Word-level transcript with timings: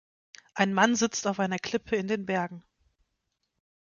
Ein 0.55 0.73
Mann 0.73 0.95
sitzt 0.95 1.27
auf 1.27 1.39
einer 1.39 1.59
Klippe 1.59 1.95
in 1.95 2.07
den 2.07 2.25
Bergen. 2.25 2.63